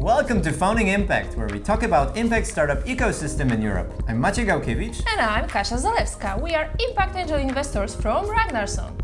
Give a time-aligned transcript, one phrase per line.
[0.00, 3.92] Welcome to Founding Impact, where we talk about impact startup ecosystem in Europe.
[4.08, 5.02] I'm Maciej Gałkiewicz.
[5.06, 6.40] And I'm Kasia Zalewska.
[6.40, 8.98] We are impact angel investors from Ragnarson.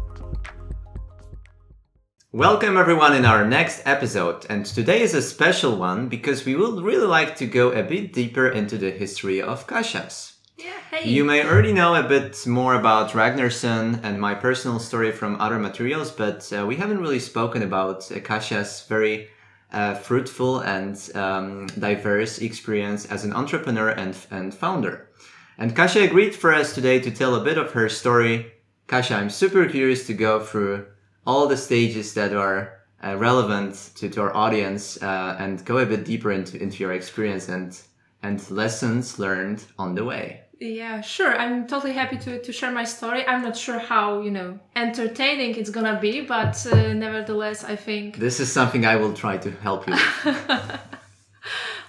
[2.32, 6.82] Welcome everyone in our next episode, and today is a special one because we would
[6.82, 10.38] really like to go a bit deeper into the history of Kasia's.
[10.56, 11.10] Yeah, hey.
[11.10, 15.58] You may already know a bit more about Ragnarson and my personal story from other
[15.58, 19.28] materials, but uh, we haven't really spoken about Kasia's very
[19.72, 25.10] uh, fruitful and um, diverse experience as an entrepreneur and, and founder.
[25.58, 28.52] And Kasia agreed for us today to tell a bit of her story.
[28.86, 30.86] Kasia, I'm super curious to go through
[31.26, 35.86] all the stages that are uh, relevant to, to our audience uh, and go a
[35.86, 37.78] bit deeper into, into your experience and,
[38.22, 40.42] and lessons learned on the way.
[40.58, 41.36] Yeah, sure.
[41.36, 43.26] I'm totally happy to, to share my story.
[43.26, 48.16] I'm not sure how, you know, entertaining it's gonna be, but uh, nevertheless, I think.
[48.16, 49.96] This is something I will try to help you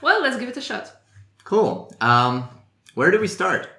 [0.01, 0.91] well, let's give it a shot.
[1.45, 1.93] Cool.
[2.01, 2.49] Um,
[2.93, 3.69] where do we start?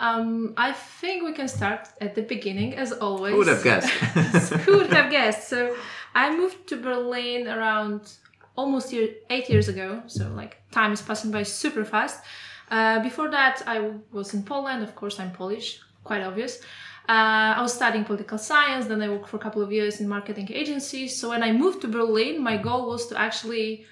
[0.00, 3.32] Um, I think we can start at the beginning, as always.
[3.32, 3.88] Who would have guessed?
[4.64, 5.48] Who would have guessed?
[5.48, 5.74] So,
[6.14, 8.12] I moved to Berlin around
[8.56, 10.02] almost year, eight years ago.
[10.08, 12.22] So, like, time is passing by super fast.
[12.70, 14.82] Uh, before that, I was in Poland.
[14.82, 16.60] Of course, I'm Polish, quite obvious.
[17.06, 20.08] Uh, I was studying political science, then I worked for a couple of years in
[20.08, 21.18] marketing agencies.
[21.18, 23.84] So when I moved to Berlin, my goal was to actually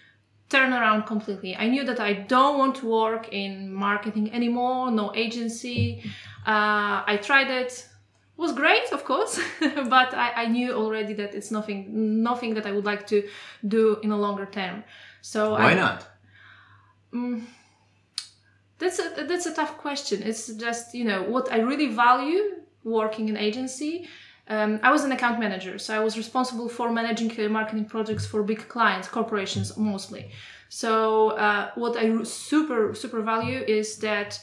[0.49, 1.55] turn around completely.
[1.55, 6.03] I knew that I don't want to work in marketing anymore, no agency.
[6.47, 7.73] Uh, I tried it.
[7.73, 7.89] it.
[8.39, 12.73] Was great, of course, but I, I, knew already that it's nothing, nothing that I
[12.73, 13.29] would like to
[13.69, 14.83] do in a longer term.
[15.21, 16.09] So why I, not?
[17.13, 17.47] Um,
[18.83, 20.23] that's a that's a tough question.
[20.23, 22.43] It's just you know what I really value
[22.85, 24.09] working in agency.
[24.49, 28.27] Um, I was an account manager, so I was responsible for managing uh, marketing projects
[28.27, 30.31] for big clients, corporations mostly.
[30.69, 34.41] So uh, what I super super value is that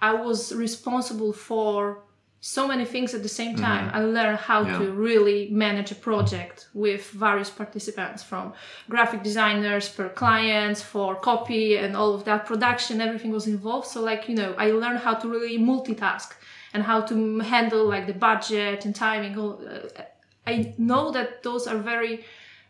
[0.00, 2.02] I was responsible for
[2.44, 3.86] so many things at the same time.
[3.86, 3.96] Mm-hmm.
[3.96, 4.78] I learned how yeah.
[4.78, 8.52] to really manage a project with various participants from
[8.88, 13.86] graphic designers per clients for copy and all of that production, everything was involved.
[13.86, 16.32] So like, you know, I learned how to really multitask
[16.74, 19.38] and how to handle like the budget and timing.
[19.38, 19.88] Uh,
[20.44, 22.24] I know that those are very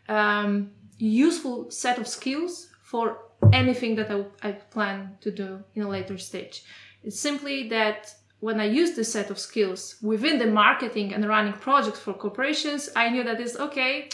[0.07, 0.69] um,
[0.99, 3.17] useful set of skills for
[3.51, 6.63] anything that I, I plan to do in a later stage.
[7.03, 8.13] It's simply that
[8.45, 9.81] when I used this set of skills
[10.11, 14.09] within the marketing and running projects for corporations, I knew that it's okay.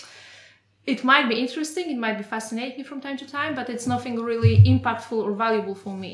[0.93, 4.15] It might be interesting, it might be fascinating from time to time, but it's nothing
[4.31, 6.13] really impactful or valuable for me.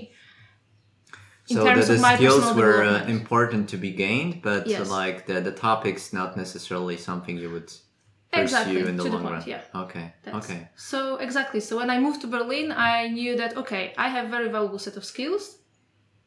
[1.49, 4.89] In so the, the skills were uh, important to be gained, but yes.
[4.89, 9.17] like the, the topics not necessarily something you would pursue exactly, in the long the
[9.27, 9.43] point, run.
[9.45, 9.83] Yeah.
[9.85, 10.13] Okay.
[10.23, 10.69] That's, okay.
[10.77, 11.59] So exactly.
[11.59, 14.95] So when I moved to Berlin, I knew that okay, I have very valuable set
[14.95, 15.43] of skills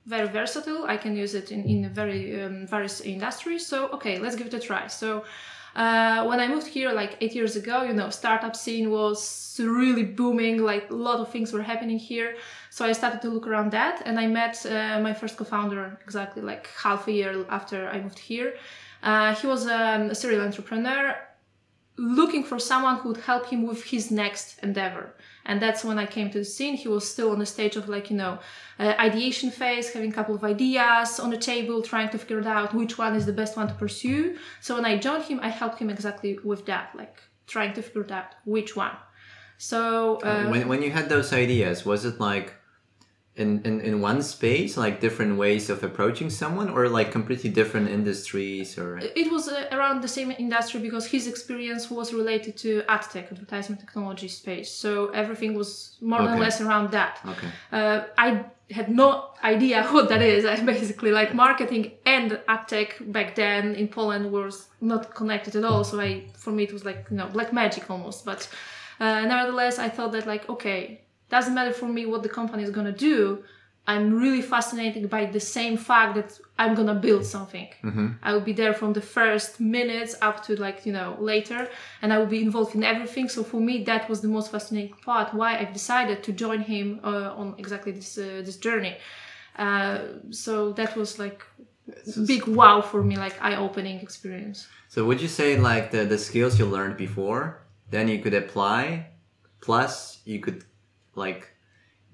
[0.06, 0.84] very versatile.
[0.84, 3.66] I can use it in, in very um, various industries.
[3.66, 4.86] So okay, let's give it a try.
[4.86, 5.24] So
[5.76, 10.04] uh, when I moved here like eight years ago, you know, startup scene was really
[10.04, 10.62] booming.
[10.62, 12.36] Like a lot of things were happening here.
[12.70, 16.42] So I started to look around that, and I met uh, my first co-founder exactly
[16.42, 18.54] like half a year after I moved here.
[19.02, 21.16] Uh, he was um, a serial entrepreneur
[21.96, 25.14] looking for someone who would help him with his next endeavor.
[25.48, 26.74] And that's when I came to the scene.
[26.76, 28.38] He was still on the stage of like, you know,
[28.78, 32.74] uh, ideation phase, having a couple of ideas on the table, trying to figure out
[32.74, 34.36] which one is the best one to pursue.
[34.60, 37.16] So when I joined him, I helped him exactly with that, like
[37.46, 38.96] trying to figure out which one.
[39.56, 42.54] So uh, when, when you had those ideas, was it like
[43.38, 47.88] in, in, in one space like different ways of approaching someone or like completely different
[47.88, 48.98] industries or?
[48.98, 53.30] It was uh, around the same industry because his experience was related to ad tech
[53.30, 54.70] advertisement technology space.
[54.70, 56.32] So everything was more okay.
[56.32, 57.20] or less around that.
[57.24, 57.48] Okay.
[57.72, 60.44] Uh, i had no idea what that is.
[60.44, 65.64] I basically like marketing and ad tech back then in poland was not connected at
[65.64, 65.84] all.
[65.84, 68.24] So i for me it was like you know black magic almost.
[68.24, 68.48] But
[69.00, 72.70] uh, nevertheless i thought that like okay doesn't matter for me what the company is
[72.70, 73.42] going to do
[73.86, 77.68] i'm really fascinated by the same fact that i'm going to build something.
[77.82, 78.08] Mm-hmm.
[78.22, 81.68] i will be there from the first minutes up to like you know later
[82.02, 83.28] and i will be involved in everything.
[83.28, 87.00] So for me that was the most fascinating part why i've decided to join him
[87.02, 88.94] uh, on exactly this uh, this journey.
[89.64, 89.98] Uh,
[90.30, 91.40] so that was like
[92.26, 94.68] big wow for me like eye-opening experience.
[94.88, 97.42] So would you say like the, the skills you learned before
[97.90, 99.06] then you could apply
[99.60, 100.64] plus you could
[101.18, 101.50] like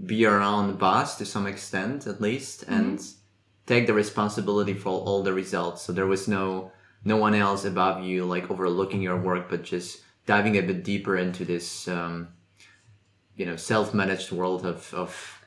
[0.04, 2.74] be around boss to some extent at least mm-hmm.
[2.74, 3.06] and
[3.66, 6.72] take the responsibility for all the results so there was no
[7.04, 11.16] no one else above you like overlooking your work but just diving a bit deeper
[11.16, 12.28] into this um,
[13.36, 15.40] you know self-managed world of of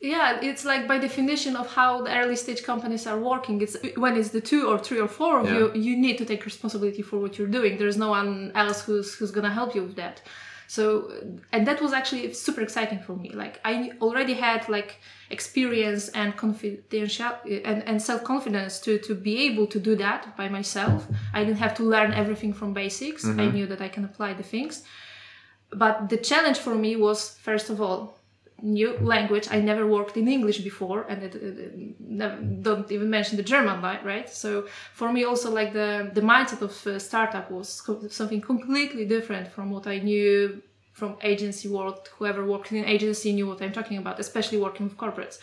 [0.00, 4.16] yeah it's like by definition of how the early stage companies are working it's when
[4.16, 5.58] it's the two or three or four of Yeah.
[5.58, 9.14] you you need to take responsibility for what you're doing there's no one else who's
[9.16, 10.22] who's gonna help you with that
[10.66, 11.10] so
[11.52, 13.30] and that was actually super exciting for me.
[13.30, 15.00] Like i already had like
[15.30, 21.06] experience and confidential and, and self-confidence to to be able to do that by myself.
[21.32, 23.24] I didn't have to learn everything from basics.
[23.24, 23.54] I mm-hmm.
[23.54, 24.82] knew that i can apply the things.
[25.70, 28.18] But the challenge for me was first of all
[28.62, 29.48] new language.
[29.50, 33.42] I never worked in english before and it, it, it never, don't even mention the
[33.42, 34.28] german right?
[34.28, 39.04] So for me also like the the mindset of uh, startup was co- something completely
[39.04, 40.62] different from what i knew
[40.92, 42.08] from agency world.
[42.18, 45.38] Whoever worked in agency knew what i'm talking about especially working with corporates.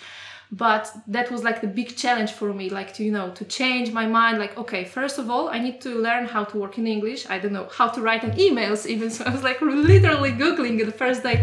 [0.53, 3.91] But that was like the big challenge for me like to you know to change
[3.93, 6.87] my mind like okay first of all i need to learn how to work in
[6.87, 7.21] english.
[7.29, 9.09] I don't know how to write an emails even.
[9.15, 11.37] So i was like literally googling the first day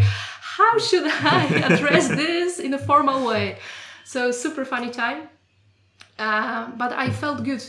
[0.59, 3.57] how should i address this in a formal way?
[4.03, 5.21] So super funny time.
[6.17, 7.63] Uh, but i felt good.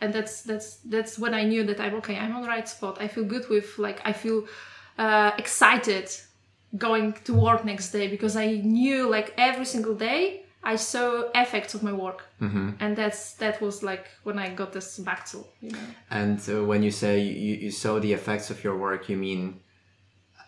[0.00, 2.94] And that's that's that's when i knew that i'm okay i'm on the right spot.
[3.04, 4.38] I feel good with like i feel
[4.98, 6.08] uh, excited
[6.76, 11.74] going to work next day because I knew like every single day I saw effects
[11.74, 12.70] of my work, mm-hmm.
[12.80, 15.78] and that's that was like when I got this back to you know.
[16.10, 19.60] And uh, when you say you, you saw the effects of your work, you mean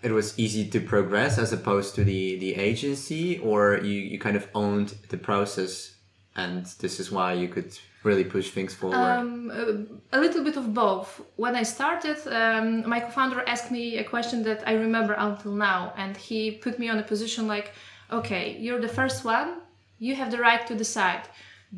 [0.02, 4.36] it was easy to progress as opposed to the, the agency, or you, you kind
[4.36, 5.94] of owned the process
[6.36, 8.96] and this is why you could really push things forward?
[8.96, 11.20] Um, a, little bit of both.
[11.36, 15.92] When I started, um, my co-founder asked me a question that I remember until now,
[15.96, 17.72] and he put me on a position like,
[18.10, 19.48] "Okay, you're the first one.
[19.98, 21.24] You have the right to decide.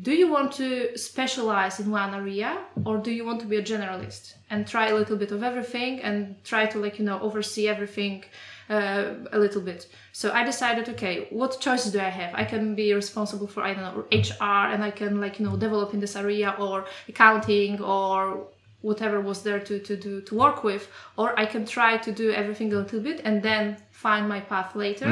[0.01, 3.61] Do you want to specialize in one area, or do you want to be a
[3.61, 7.67] generalist and try a little bit of everything and try to like you know oversee
[7.67, 8.23] everything?"
[8.69, 9.87] Uh, a little bit.
[10.13, 12.33] So I decided, okay, what choices do I have?
[12.33, 15.57] I can be responsible for I don't know HR, and I can like you know
[15.57, 18.47] develop in this area, or accounting, or
[18.81, 20.87] whatever was there to to do to work with,
[21.17, 24.75] or I can try to do everything a little bit and then find my path
[24.75, 25.05] later.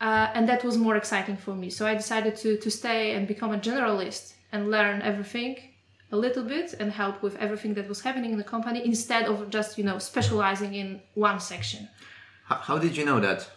[0.00, 1.70] Uh, and that was more exciting for me.
[1.70, 5.56] So I decided to to stay and become a generalist and learn everything
[6.12, 9.50] a little bit and help with everything that was happening in the company instead of
[9.50, 11.88] just you know specializing in one section.
[12.44, 13.50] How, how did you know that?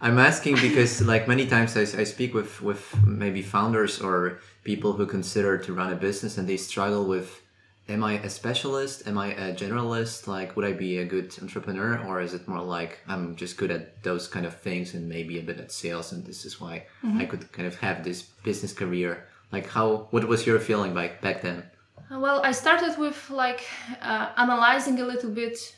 [0.00, 4.92] I'm asking because like many times I, I speak with with maybe founders or people
[4.92, 7.42] who consider to run a business and they struggle with
[7.88, 9.06] am I a specialist?
[9.06, 10.26] Am I a generalist?
[10.26, 13.70] Like would I be a good entrepreneur or is it more like I'm just good
[13.70, 16.86] at those kind of things and maybe a bit at sales and this is why
[17.02, 19.26] I could kind of have this business career?
[19.52, 21.62] Like how what was your feeling like back then?
[22.10, 23.62] Well, I started with like
[24.00, 25.76] uh, analyzing a little bit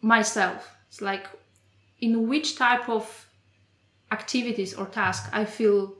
[0.00, 0.74] myself.
[0.88, 1.26] It's like
[2.00, 3.26] in which type of
[4.10, 5.94] activities or task I feel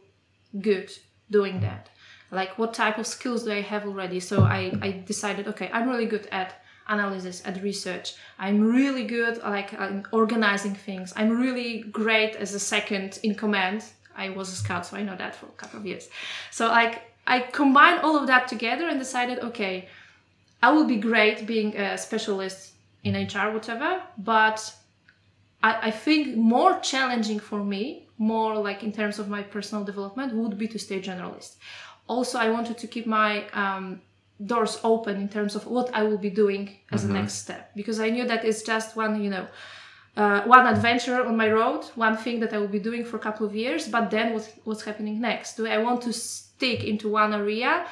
[0.60, 0.90] good
[1.30, 1.88] doing that.
[2.30, 4.20] Like what type of skills do I have already?
[4.20, 8.14] So I, I decided, okay, I'm really good at analysis, at research.
[8.38, 11.12] I'm really good like uh, in organizing things.
[11.16, 13.84] I'm really great as a second in command.
[14.16, 16.08] I was a scout, so I know that for a couple of years.
[16.50, 19.88] So like I combined all of that together and decided, okay,
[20.62, 22.72] I will be great being a specialist
[23.04, 24.74] in HR, whatever, but
[25.62, 30.34] I, I think more challenging for me, more like in terms of my personal development,
[30.34, 31.56] would be to stay generalist.
[32.08, 34.00] Also, I wanted to keep my um,
[34.44, 38.00] doors open in terms of what I will be doing as a next step because
[38.00, 39.46] I knew that it's just one, you know,
[40.16, 43.20] uh, one adventure on my road, one thing that I will be doing for a
[43.20, 43.88] couple of years.
[43.88, 45.56] But then, what, what's happening next?
[45.56, 47.86] Do I want to stick into one area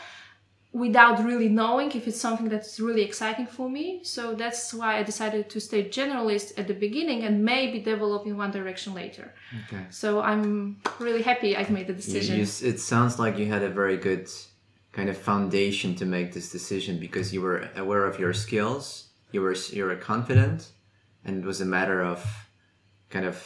[0.84, 3.86] without really knowing if it's something that's really exciting for me?
[4.14, 8.34] So that's why I decided to stay generalist at the beginning and maybe develop in
[8.44, 9.26] one direction later.
[9.62, 9.84] Okay.
[9.90, 10.50] So I'm
[11.06, 12.36] really happy I've made the decision.
[12.36, 14.26] you, s- it sounds like you had a very good
[14.92, 18.84] kind of foundation to make this decision because you were aware of your skills,
[19.32, 20.58] you were you were confident,
[21.24, 22.20] and it was a matter of
[23.14, 23.36] kind of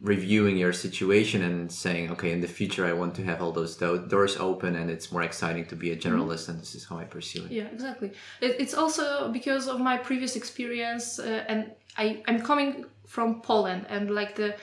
[0.00, 3.76] reviewing your situation and saying, okay, in the future I want to have all those
[3.76, 6.98] do- doors open, and it's more exciting to be a generalist, and this is how
[6.98, 7.52] I pursue it.
[7.52, 8.12] Yeah, exactly.
[8.40, 13.86] It, it's also because of my previous experience, uh, and I, I'm coming from Poland,
[13.88, 14.56] and like the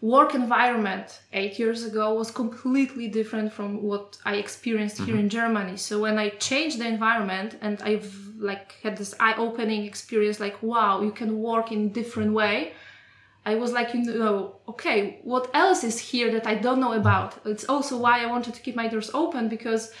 [0.00, 5.78] work environment eight years ago was completely different from what I experienced here in Germany.
[5.78, 11.00] So when I changed the environment, and I've like had this eye-opening experience, like wow,
[11.00, 12.74] you can work in different way.
[13.46, 17.34] I was like, you know, okay, what else is here that I don't know about?
[17.44, 19.92] It's also why I wanted to keep my doors open because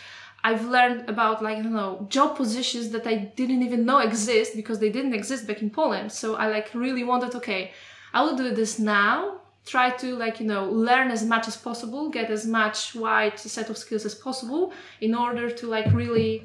[0.42, 4.78] I've learned about like, don't know, job positions that I didn't even know exist because
[4.78, 6.12] they didn't exist back in Poland.
[6.12, 7.72] So I like really wanted, okay,
[8.14, 9.40] I will do this now.
[9.66, 13.70] Try to like you know learn as much as possible, get as much wide set
[13.70, 16.44] of skills as possible in order to like really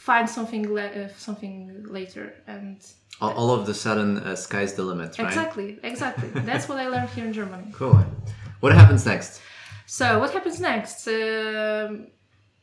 [0.00, 2.76] find something le- uh, something later and
[3.20, 5.28] all, all of the sudden uh, sky's the limit right?
[5.28, 6.28] Exactly exactly.
[6.50, 7.68] That's what i learned here in germany.
[7.80, 8.02] Cool.
[8.60, 9.42] What happens next?
[9.84, 11.06] So what happens next?
[11.06, 12.06] Um,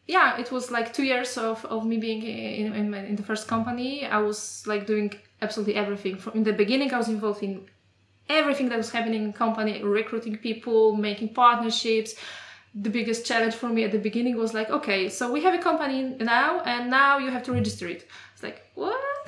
[0.07, 3.27] yeah it was like two years of, of me being in, in, my, in the
[3.29, 3.91] first company.
[4.17, 5.13] I was like doing
[5.43, 6.17] absolutely everything.
[6.17, 7.53] From in the beginning i was involved in
[8.29, 12.15] everything that was happening in company recruiting people making partnerships
[12.81, 15.57] the biggest challenge for me at the beginning was like, okay, so we have a
[15.57, 18.07] company now, and now you have to register it.
[18.33, 18.99] It's like, what?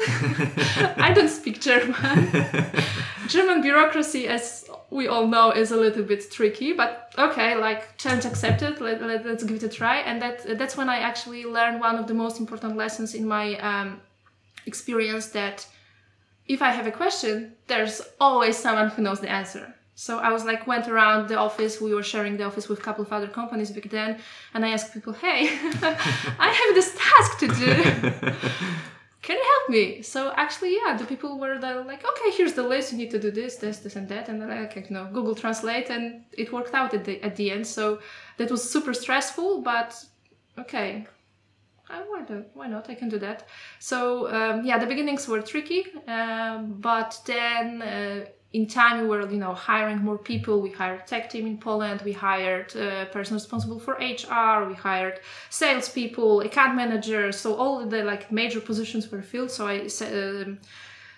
[0.97, 1.95] I don't speak German.
[3.27, 8.25] German bureaucracy, as we all know, is a little bit tricky, but okay, like challenge
[8.25, 8.81] accepted.
[8.81, 9.97] Let, let, us give it a try.
[9.97, 13.55] And that that's when I actually learned one of the most important lessons in my
[13.57, 14.01] um,
[14.65, 15.67] experience that
[16.47, 19.75] if I have a question, there's always someone who knows the answer.
[20.05, 21.81] So I was like, went around the office.
[21.81, 24.11] We were sharing the office with a couple of other companies back then,
[24.53, 25.39] and I asked people, "Hey,
[26.45, 27.73] I have this task to do.
[29.25, 31.55] Can you help me?" So actually, yeah, the people were
[31.91, 32.93] like, "Okay, here's the list.
[32.93, 35.05] You need to do this, this, this, and that." And then I like, you know,
[35.11, 37.67] Google Translate, and it worked out at the at the end.
[37.67, 37.99] So
[38.37, 39.89] that was super stressful, but
[40.57, 41.07] okay,
[41.89, 42.45] why, not?
[42.53, 42.89] why not?
[42.89, 43.47] I can do that.
[43.79, 43.99] So
[44.37, 49.37] um, yeah, the beginnings were tricky, um, but then uh, in time we were you
[49.37, 50.59] know hiring more people.
[50.61, 52.01] We hired a tech team in poland.
[52.01, 57.37] We hired a person responsible for hr we hired salespeople account managers.
[57.37, 59.51] So all the like major positions were filled.
[59.51, 60.59] So i um,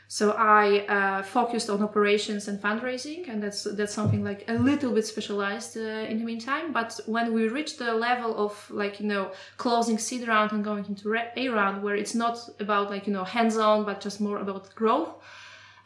[0.10, 3.30] so i uh, focused on operations and fundraising.
[3.30, 6.74] And that's that's something like a little bit specialized uh, in the meantime.
[6.74, 10.86] But when we reached the level of like you know closing seed round and going
[10.86, 14.40] into a round where it's not about like you know hands on but just more
[14.40, 15.14] about growth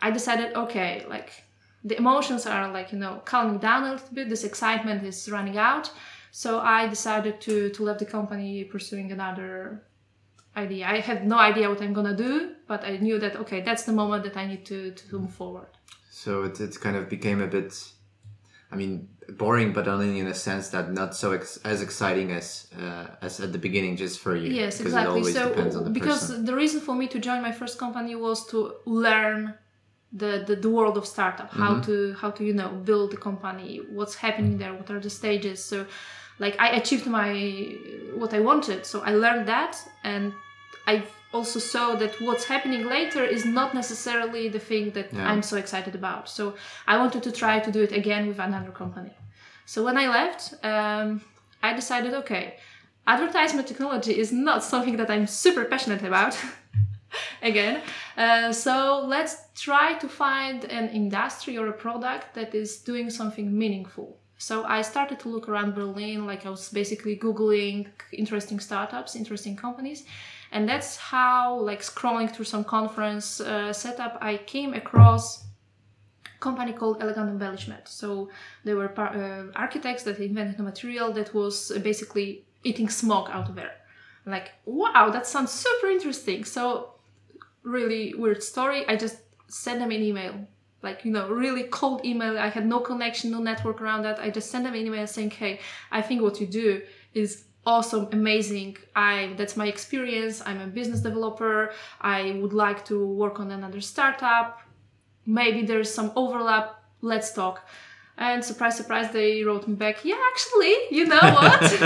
[0.02, 1.32] I decided, okay, like
[1.84, 5.58] the emotions are like, you know, calming down a little bit, this excitement is running
[5.58, 5.92] out.
[6.32, 9.84] So I decided to, to leave the company pursuing another
[10.58, 10.88] idea.
[10.88, 13.94] I had no idea what I'm gonna do, but I knew that, okay, that's the
[13.94, 15.68] moment that I need to, to move forward.
[16.10, 17.74] So it, it kind of became a bit,
[18.72, 22.68] I mean, boring, but only in a sense that not so ex- as exciting as
[22.80, 24.52] uh, as at the beginning, just for you.
[24.52, 25.32] Yes, exactly.
[25.32, 26.46] so because person.
[26.46, 29.54] the reason for me to join my first company was to learn
[30.16, 31.52] the, the, the world of startup.
[31.52, 31.82] How mm-hmm.
[31.82, 35.64] to how to you know build a company what's happening there what are the stages.
[35.64, 35.86] So
[36.40, 37.32] like i achieved my
[38.16, 38.86] what i wanted.
[38.86, 40.34] So i learned that and
[40.88, 41.04] i
[41.34, 45.30] also saw that what's happening later is not necessarily the thing that yeah.
[45.30, 46.30] i'm so excited about.
[46.30, 46.56] So
[46.88, 49.14] i wanted to try to do it again with another company.
[49.66, 51.22] So when i left um,
[51.62, 52.58] i decided okay
[53.08, 56.36] advertisement technology is not something that i'm super passionate about
[57.42, 57.82] again.
[58.18, 63.58] Uh, so let's try to find an industry or a product that is doing something
[63.58, 64.18] meaningful.
[64.38, 69.56] So I started to look around Berlin, like I was basically Googling interesting startups, interesting
[69.56, 70.06] companies.
[70.52, 76.74] And that's how, like scrolling through some conference uh, setup, I came across a company
[76.74, 77.88] called Elegant Embellishment.
[77.88, 78.30] So
[78.64, 83.50] they were par- uh, architects that invented a material that was basically eating smoke out
[83.50, 83.72] of air.
[84.26, 86.46] Like, wow, that sounds super interesting.
[86.46, 86.95] So
[87.66, 88.88] really weird story.
[88.88, 89.18] I just
[89.48, 90.48] sent them an email,
[90.82, 92.38] like you know, really cold email.
[92.38, 94.20] I had no connection, no network around that.
[94.20, 95.60] I just sent them an email saying, "Hey,
[95.92, 96.82] I think what you do
[97.14, 98.78] is awesome, amazing.
[98.96, 100.42] I that's my experience.
[100.46, 101.74] I'm a business developer.
[102.00, 104.62] I would like to work on another startup.
[105.26, 106.84] Maybe there's some overlap.
[107.02, 107.68] Let's talk."
[108.18, 111.60] And surprise, surprise, they wrote me back, yeah, actually, you know what?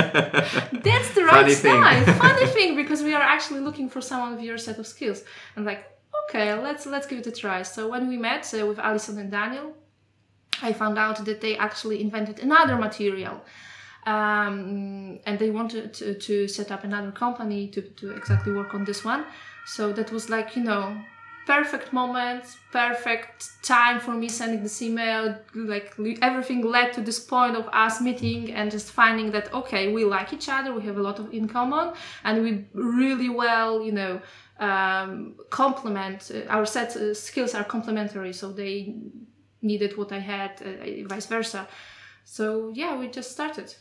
[0.83, 1.81] That's the right Funny Thing.
[2.19, 5.23] Funny thing, because we are actually looking for someone with your set of skills.
[5.55, 5.85] And like,
[6.25, 7.63] okay, let's let's give it a try.
[7.63, 9.75] So when we met uh, with Allison and Daniel,
[10.61, 13.41] I found out that they actually invented another material.
[14.05, 18.85] Um, and they wanted to, to set up another company to, to exactly work on
[18.85, 19.25] this one.
[19.65, 20.97] So that was like, you know,
[21.49, 25.35] perfect moment, perfect time for me sending this email.
[25.55, 30.05] Like everything led to this point of us meeting and just finding that okay, we
[30.05, 33.91] like each other, we have a lot of in common, and we really well, you
[33.91, 34.21] know,
[34.59, 38.31] um, complement uh, our set uh, skills are complementary.
[38.31, 38.93] So they
[39.63, 41.67] needed what I had, uh, vice versa.
[42.25, 43.73] So yeah, we just started.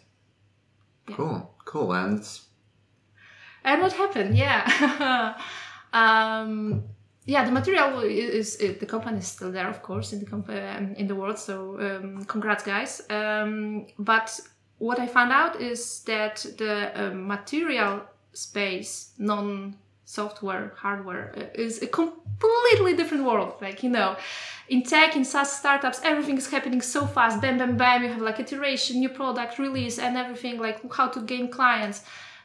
[1.06, 1.16] Yeah.
[1.16, 2.22] Cool, cool, and
[3.62, 4.38] and what happened?
[4.38, 5.34] Yeah.
[5.92, 6.84] um,
[7.28, 10.48] yeah, the material is, is, the company is still there, of course, in the comp-
[10.48, 11.38] um, in the world.
[11.38, 13.02] So um, congrats, guys.
[13.10, 14.40] Um, but
[14.78, 18.00] what I found out is that the uh, material
[18.32, 23.56] space, non software hardware, uh, is a completely different world.
[23.60, 24.16] Like you know,
[24.70, 27.42] in tech, in SaaS startups, everything is happening so fast.
[27.42, 28.04] Bam, bam, bam.
[28.04, 32.04] You have like iteration, new product release, and everything like how to gain clients.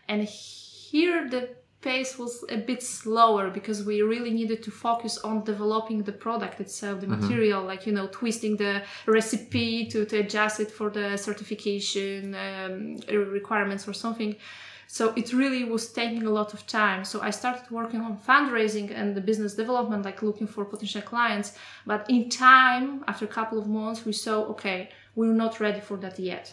[0.09, 5.43] And here the pace was a bit slower because we really needed to focus on
[5.43, 10.59] developing the product itself, the material, like, you know, twisting the recipe to, to adjust
[10.59, 12.97] it for the certification um,
[13.39, 14.35] requirements or something.
[14.87, 17.03] So it really was taking a lot of time.
[17.03, 21.57] So I started working on fundraising and the business development, like looking for potential clients.
[21.85, 25.97] But in time, after a couple of months, we saw, okay, we're not ready for
[25.97, 26.51] that yet.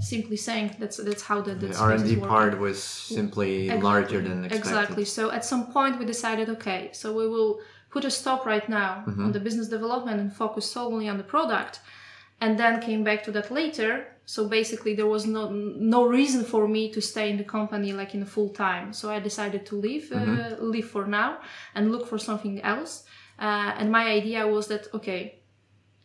[0.00, 4.44] Simply saying that's that's how the, the, R and D part was simply larger than
[4.44, 4.70] expected.
[4.70, 5.04] Exactly.
[5.04, 9.04] So at some point we decided, okay, so we will put a stop right now
[9.06, 9.24] Mm-hmm.
[9.24, 11.80] on the business development and focus solely on the product,
[12.40, 14.06] and then came back to that later.
[14.24, 15.50] So basically, there was no
[15.94, 18.92] no reason for me to stay in the company like in a full time.
[18.92, 21.38] So I decided to leave, uh, leave for now,
[21.74, 23.04] and look for something else.
[23.38, 25.20] Uh, and my idea was that okay,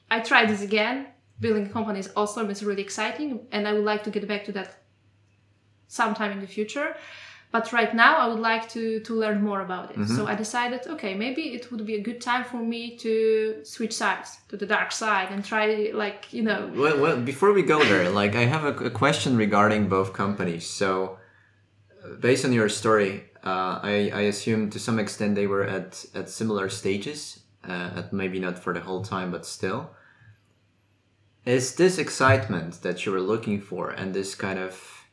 [0.09, 1.07] I try this again.
[1.39, 2.50] Building is awesome.
[2.50, 4.77] It's really exciting, and I would like to get back to that
[5.88, 6.96] sometime in the future.
[7.51, 10.08] But right now, I would like to to learn more about it.
[10.08, 13.13] So I decided, okay, maybe it would be a good time for me to
[13.63, 17.63] switch sides to the dark side and try, like you know, Well, well, before we
[17.63, 20.65] go there, like I have a, a question regarding both companies.
[20.82, 21.18] So,
[22.04, 23.12] uh, based on your story,
[23.51, 27.39] uh, I, I assume to some extent they were at at similar stages,
[27.70, 29.92] uh, at maybe not for the whole time, but still.
[31.45, 35.05] Is this excitement that you were looking for and this kind of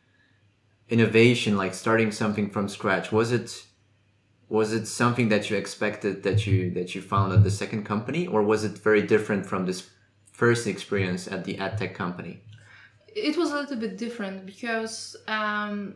[0.89, 3.67] innovation, like starting something from scratch, was it
[4.49, 8.27] was it something that you expected that you that you found at the second company,
[8.27, 9.91] or was it very different from this
[10.33, 12.43] first experience at the ad tech company?
[13.15, 15.95] it was a little bit different because um,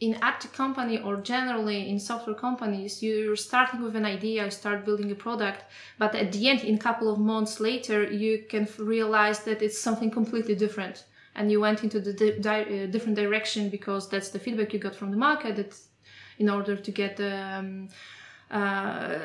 [0.00, 5.10] in ad company or generally in software companies you're starting with an idea start building
[5.10, 5.64] a product
[5.98, 9.78] but at the end in a couple of months later you can realize that it's
[9.78, 11.04] something completely different.
[11.36, 14.78] And you went into the di- di- uh, different direction because that's the feedback you
[14.78, 15.76] got from the market that
[16.38, 17.88] in order to get um,
[18.50, 19.18] uh,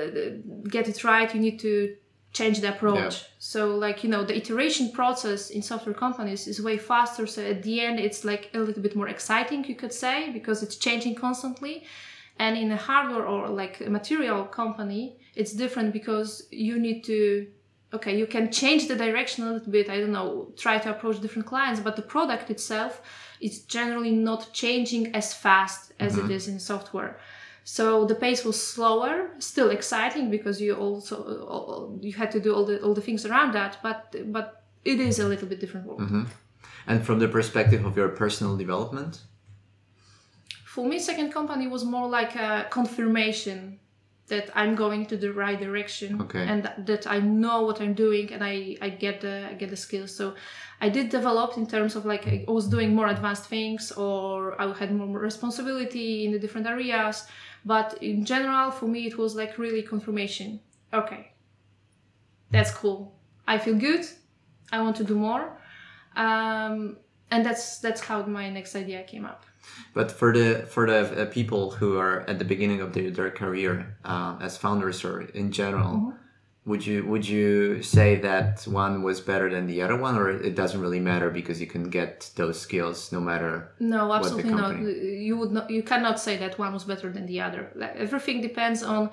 [0.70, 1.96] get it right you need to
[2.34, 3.22] change the approach.
[3.22, 3.28] Yeah.
[3.40, 7.26] so like you know the iteration process in software companies is way faster.
[7.26, 10.64] So at the end it's like a little bit more exciting you could say because
[10.64, 11.84] it's changing constantly.
[12.38, 17.48] And in a hardware or like a material company it's different because you need to
[17.94, 19.90] okay you can change the direction a little bit.
[19.90, 23.02] I don't know try to approach different clients but the product itself
[23.42, 26.32] is generally not changing as fast as it mm-hmm.
[26.32, 27.20] is in software
[27.78, 31.16] so the pace was slower still exciting because you also
[32.02, 34.02] you had to do all the all the things around that but
[34.36, 36.02] but it is a little bit different world.
[36.02, 36.24] Mm-hmm.
[36.88, 39.14] And from the perspective of your personal development,
[40.74, 43.80] for me second company was more like a confirmation
[44.30, 46.46] that i'm going to the right direction Okay.
[46.52, 49.70] and th- that i know what i'm doing and i i get the i get
[49.76, 50.12] the skills.
[50.20, 50.26] So
[50.86, 54.66] i did develop in terms of like i was doing more advanced things or i
[54.82, 57.16] had more responsibility in the different areas
[57.66, 60.60] but in general for me it was like really confirmation.
[60.94, 61.32] Okay.
[62.52, 63.16] That's cool.
[63.48, 64.06] I feel good.
[64.72, 65.58] I want to do more.
[66.16, 66.98] Um,
[67.32, 69.46] and that's that's how my next idea came up.
[69.94, 73.30] But for the for the uh, people who are at the beginning of their, their
[73.32, 76.29] career uh, as founders or in general, Mm-hmm.
[76.66, 80.56] Would you would you say that one was better than the other one, or it
[80.56, 83.72] doesn't really matter because you can get those skills no matter?
[83.80, 84.80] No, absolutely not.
[84.80, 85.70] You would not.
[85.70, 87.72] You cannot say that one was better than the other.
[87.96, 89.10] Everything depends on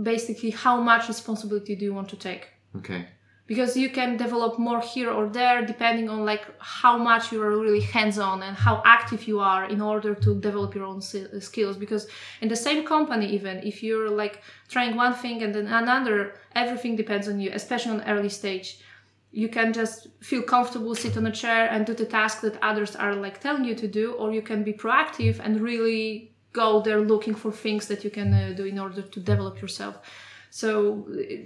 [0.00, 2.48] basically how much responsibility do you want to take.
[2.76, 3.06] Okay.
[3.46, 7.50] Because you can develop more here or there depending on like how much you are
[7.50, 11.76] really hands-on and how active you are in order to develop your own skills.
[11.76, 12.06] Because
[12.40, 16.96] in the same company, even if you're like trying one thing and then another, everything
[16.96, 18.78] depends on you, especially on early stage
[19.34, 22.94] you can just feel comfortable sit on a chair and do the task that others
[22.94, 27.00] are like telling you to do or you can be proactive and really go there
[27.00, 29.98] looking for things that you can uh, do in order to develop yourself
[30.60, 30.70] so
[31.34, 31.40] it,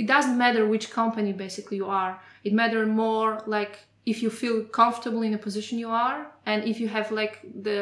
[0.00, 2.12] it doesn't matter which company basically you are
[2.48, 3.74] it matters more like
[4.12, 7.34] if you feel comfortable in the position you are and if you have like
[7.68, 7.78] the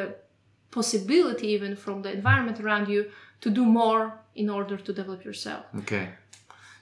[0.78, 3.00] possibility even from the environment around you
[3.40, 4.02] to do more
[4.34, 6.04] in order to develop yourself Okay.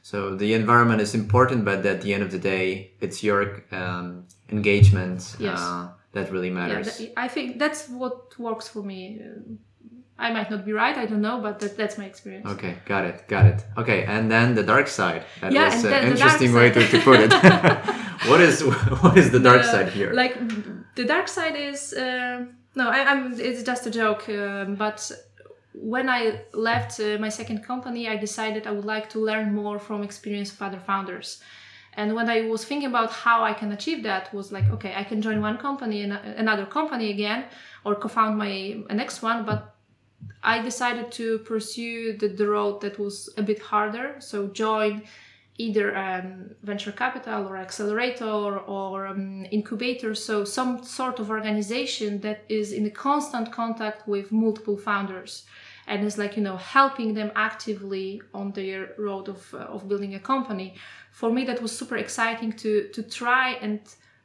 [0.03, 4.25] So the environment is important, but at the end of the day, it's your um,
[4.49, 5.61] engagement Yes.
[5.61, 6.99] uh, that really yeah matters.
[6.99, 9.41] that, i think that's what works for me Uh,
[10.27, 13.05] i might not be right i don't know but that, that's my experience Okay, got
[13.11, 13.59] it, got it.
[13.81, 15.23] Okay, and then the dark side.
[15.41, 17.33] That Yeah, was an interesting way to, to put it.
[18.31, 18.55] what is
[19.05, 20.11] what is the dark The- side here?
[20.23, 20.35] like
[20.99, 22.45] the dark side is uh,
[22.81, 24.99] no I, i'm it's just a joke um, but
[25.95, 29.79] when I left uh, my second company, I decided I would like to learn more
[29.79, 31.41] from experience of other founders.
[31.95, 35.05] And when I was thinking about how I can achieve that, was like, okay, I
[35.05, 37.45] can join one company and another company again,
[37.85, 39.45] or co-found my next one.
[39.45, 39.70] But
[40.43, 44.17] I decided to pursue the, the road that was a bit harder.
[44.21, 45.03] So join
[45.59, 50.15] either um, venture capital or accelerator or um, incubator.
[50.15, 55.45] So some sort of organization that is in constant contact with multiple founders
[55.87, 60.15] and is like you know helping them actively on their road of, uh, of building
[60.15, 60.75] a company
[61.11, 63.81] for me that was super exciting to to try and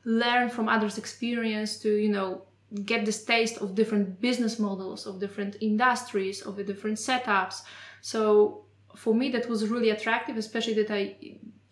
[0.06, 2.44] learn from others experience to you know
[2.84, 7.62] get this taste of different business models of different industries of the different setups.
[8.02, 11.16] So for me that was really attractive especially that i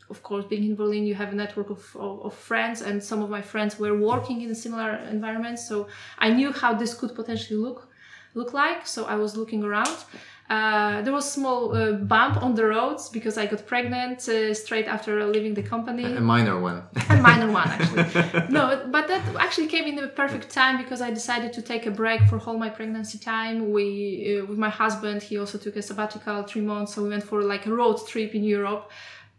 [0.09, 3.21] of course being in berlin you have a network of, of, of, friends and some
[3.21, 5.87] of my friends were working in similar environments so
[6.19, 7.89] i knew how this could potentially look
[8.33, 9.97] look like so i was looking around
[10.53, 14.87] uh, there was small uh, bump on the roads because I got pregnant uh, straight
[14.87, 16.03] after leaving the company.
[16.03, 16.83] A minor one.
[17.09, 18.49] a minor one, actually.
[18.49, 21.91] no, but that actually came in the perfect time because I decided to take a
[21.91, 23.71] break for all my pregnancy time.
[23.71, 23.87] We,
[24.37, 27.41] uh, with my husband, he also took a sabbatical three months, so we went for
[27.41, 28.91] like a road trip in Europe.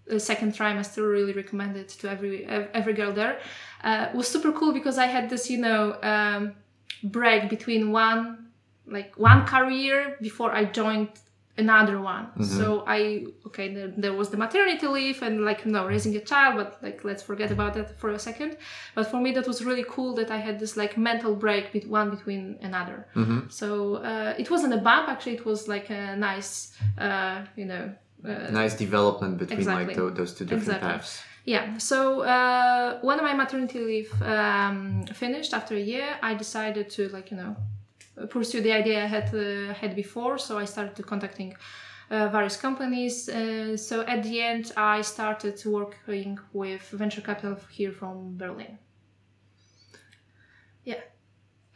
[0.07, 2.45] The second trimester really recommend it to every
[2.81, 3.39] every girl there.
[3.85, 6.55] Uh, it was super cool because I had this, you know, um,
[7.05, 8.44] break between one
[8.87, 11.11] like one career before I joined
[11.57, 12.27] another one.
[12.27, 12.45] Mm-hmm.
[12.45, 16.21] So I okay, there, there, was the maternity leave and like you know raising a
[16.21, 18.57] child, but like let's forget about that for a second.
[18.95, 21.91] But for me, that was really cool that I had this like mental break between
[21.91, 23.07] one between another.
[23.15, 23.49] Mm-hmm.
[23.49, 25.09] So uh, it wasn't a bump.
[25.09, 27.93] Actually, it was like a nice, uh, you know.
[28.25, 29.87] Uh, nice development between exactly.
[29.87, 30.89] like th- those two different exactly.
[30.89, 31.23] paths.
[31.45, 31.77] Yeah.
[31.77, 37.31] So uh, when my maternity leave um, finished after a year, I decided to like
[37.31, 37.55] you know
[38.31, 40.39] pursue the idea I had uh, had before.
[40.39, 41.55] So I started contacting
[42.11, 43.29] uh, various companies.
[43.29, 48.79] Uh, so at the end, I started working with venture capital here from Berlin.
[50.85, 51.01] Yeah.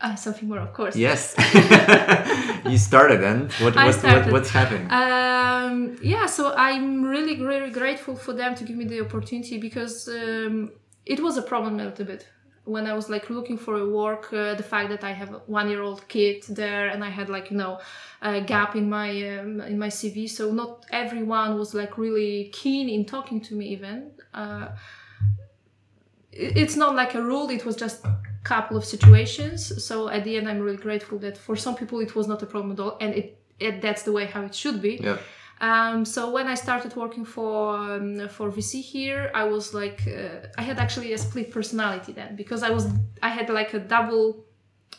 [0.01, 0.95] Uh, something more, of course.
[0.95, 1.35] Yes.
[2.67, 4.87] you started and what, what, what, what's happening?
[4.91, 10.09] Um, yeah, so I'm really, really grateful for them to give me the opportunity because
[10.09, 10.71] um,
[11.05, 12.29] it was a problem a little bit
[12.69, 15.39] when I was like looking for a work, uh, the fact that I have a
[15.47, 17.81] one-year-old kid there and I had like you know
[18.23, 22.89] a gap in my um, in my CV, so not everyone was like really keen
[22.89, 23.67] in talking to me.
[23.69, 24.69] Even uh,
[26.33, 29.85] it's not like a rule; it was just a couple of situations.
[29.85, 32.47] So at the end, I'm really grateful that for some people it was not a
[32.47, 35.01] problem at all, and it, it that's the way how it should be.
[35.03, 35.19] Yeah.
[35.61, 40.47] Um, so when I started working for um, for VC here, I was like, uh,
[40.57, 42.87] I had actually a split personality then because I was
[43.23, 44.45] I had like a double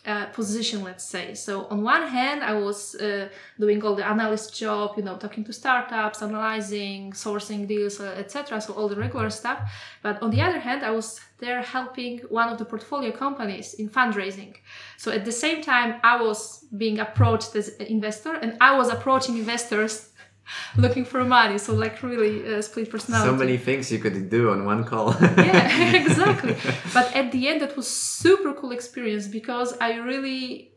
[0.05, 1.33] uh, position, let's say.
[1.33, 5.43] So on one hand, I was uh, doing all the analyst job, you know, talking
[5.43, 8.59] to startups, analyzing, sourcing deals, uh, etc.
[8.61, 9.59] So all the regular stuff.
[10.01, 13.89] But on the other hand, I was there helping one of the portfolio companies in
[13.89, 14.55] fundraising.
[14.97, 18.89] So at the same time, I was being approached as an investor, and I was
[18.89, 20.09] approaching investors
[20.77, 21.57] looking for money.
[21.57, 23.29] So like really uh, split personality.
[23.29, 25.15] So many things you could do on one call.
[25.21, 26.55] yeah, exactly.
[26.93, 30.71] But at the end, that was super cool experience because I really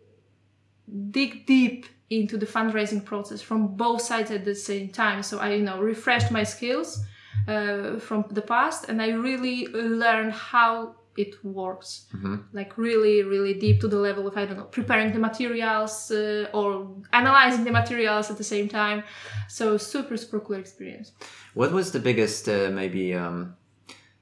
[1.11, 5.23] dig deep into the fundraising process from both sides at the same time.
[5.23, 7.03] So I, you know, refreshed my skills
[7.49, 12.07] uh, from the past, and I really learned how it works.
[12.15, 12.37] Mm-hmm.
[12.53, 16.49] like really really deep to the level of i don't know preparing the materials uh,
[16.53, 19.05] or analyzing the materials at the same time.
[19.49, 21.13] So super super cool experience.
[21.55, 23.57] What was the biggest uh, maybe um,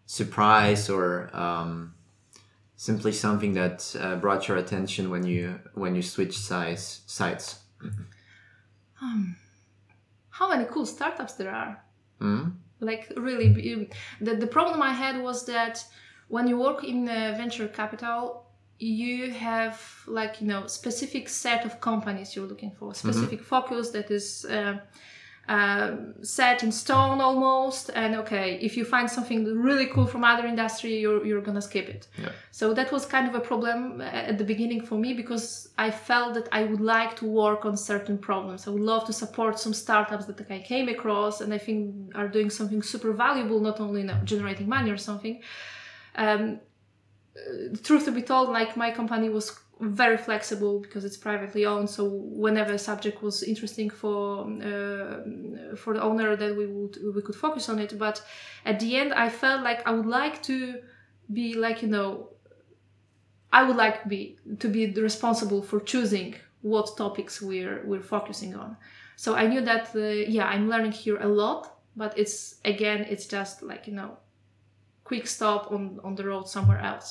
[0.07, 1.94] surprise or um,
[2.76, 7.61] simply something that uh, brought your attention when you when you switched size sites?
[9.03, 9.35] Um,
[10.29, 11.83] how many cool startups there are.
[12.20, 12.50] Mm-hmm.
[12.81, 13.88] like really
[14.20, 15.83] the, the problem i had was that
[16.31, 18.47] when you work in venture capital
[18.81, 23.09] you have like you know specific set of companies you're looking for mm-hmm.
[23.09, 23.55] specific mm-hmm.
[23.55, 24.79] focus that is uh,
[25.49, 30.47] uh, set in stone almost and okay if you find something really cool from other
[30.47, 32.31] industry you're, you're gonna skip it yeah.
[32.53, 36.35] so that was kind of a problem at the beginning for me because i felt
[36.35, 39.75] that i would like to work on certain problems i would love to support some
[39.75, 44.09] startups that i came across and i think are doing something super valuable not only
[44.25, 45.43] generating money or something
[46.16, 46.61] um,
[47.83, 51.88] truth to be told, like my company was very flexible because it's privately owned.
[51.88, 57.23] So whenever a subject was interesting for uh, for the owner, then we would we
[57.23, 57.99] could focus on it.
[57.99, 58.23] But
[58.64, 60.81] at the end, I felt like I would like to
[61.33, 62.29] be like you know,
[63.53, 68.77] I would like be to be responsible for choosing what topics we're we're focusing on.
[69.16, 73.27] So I knew that uh, yeah, I'm learning here a lot, but it's again, it's
[73.27, 74.18] just like you know,
[75.11, 77.09] quick stop on on the road somewhere else.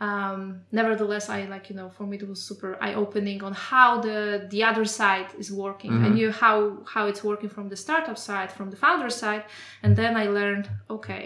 [0.00, 0.40] Um,
[0.72, 4.20] nevertheless, I like you know, for me it was super eye opening on how the
[4.52, 5.92] the other side is working.
[5.92, 6.14] I Mhm.
[6.16, 6.56] knew how
[6.94, 9.44] how it's working from the startup side, from the founder side,
[9.82, 11.24] and then I learned okay.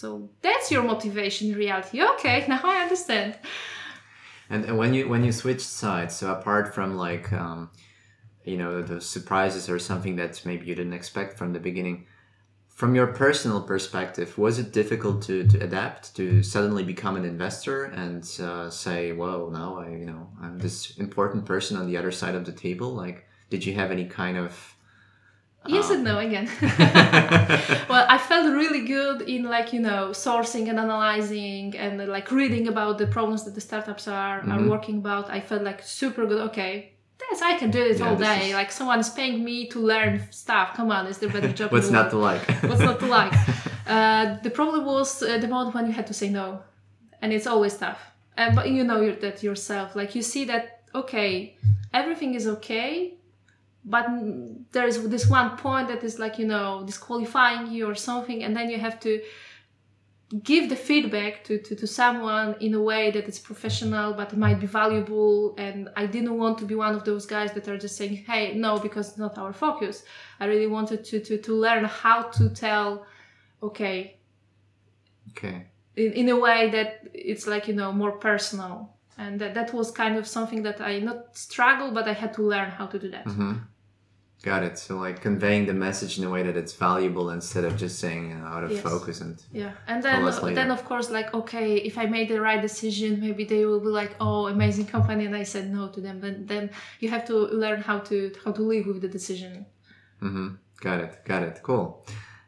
[0.00, 0.06] So
[0.46, 1.96] that's your motivation in reality.
[2.12, 3.30] Okay, now I understand.
[4.52, 7.70] And, and when you when you switched sides, so apart from like um,
[8.50, 12.06] you know the surprises or something that maybe you didn't expect from the beginning,
[12.80, 17.84] from your personal perspective, was it difficult to, to adapt to suddenly become an investor
[17.84, 22.12] and uh, say, "Whoa, now I you know I'm this important person on the other
[22.20, 22.90] side of the table"?
[23.04, 23.18] Like,
[23.52, 24.52] did you have any kind of
[25.66, 26.46] Yes and no again.
[27.92, 32.66] well, I felt really good in like you know sourcing and analyzing and like reading
[32.74, 34.70] about the problems that the startups are are Mhm.
[34.74, 35.24] working about.
[35.38, 36.40] I felt like super good.
[36.50, 36.74] Okay,
[37.30, 38.48] yes, I can do it Yeah, all this day.
[38.48, 40.74] is- Like someone's paying me to learn stuff.
[40.74, 41.70] Come on, is there a better job?
[41.74, 42.42] What's not to like?
[42.62, 43.32] What's not to like?
[43.86, 46.62] Uh, the problem was uh, the moment when you had to say no,
[47.22, 48.00] and it's always tough.
[48.36, 49.96] And but you know you're, that yourself.
[49.96, 51.56] Like you see that okay,
[51.92, 53.14] everything is okay,
[53.84, 54.06] but
[54.72, 58.54] there is this one point that is like you know disqualifying you or something, and
[58.56, 59.20] then you have to
[60.38, 64.38] give the feedback to, to, to someone in a way that it's professional but it
[64.38, 67.76] might be valuable and i didn't want to be one of those guys that are
[67.76, 70.04] just saying hey no because it's not our focus.
[70.38, 73.06] I really wanted to to, to learn how to tell
[73.60, 74.18] okay
[75.30, 75.66] okay.
[75.96, 78.96] in, in a way that it's like you know more personal.
[79.18, 82.42] And that, that was kind of something that i not struggle but i had to
[82.42, 83.26] learn how to do that.
[83.26, 83.58] Hmm
[84.42, 84.78] Got it.
[84.78, 88.32] So like conveying the message in a way that it's valuable instead of just saying
[88.32, 88.80] uh, out of Yes.
[88.82, 90.24] focus and yeah and then
[90.54, 93.92] then of course like okay if i made the right decision maybe they will be
[94.02, 97.34] like oh amazing company and i said no to them then then you have to
[97.64, 99.66] learn how to how to live with the decision
[100.20, 100.48] hmm
[100.80, 101.12] Got it.
[101.26, 101.60] Got it.
[101.62, 101.86] Cool.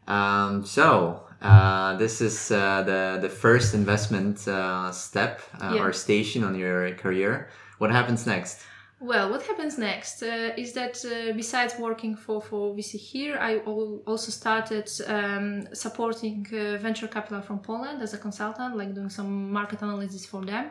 [0.07, 5.83] Um, so uh, this is uh, the the first investment uh, step uh, Yeah.
[5.83, 7.49] or station on your career.
[7.81, 8.55] What happens next?
[9.03, 13.59] Well, what happens next uh, is that uh, besides working for, for VC here, I
[13.67, 19.11] al- also started um, supporting uh, venture capital from Poland as a consultant, like doing
[19.11, 20.71] some market analysis for them.